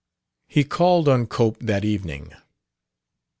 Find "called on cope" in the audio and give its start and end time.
0.63-1.59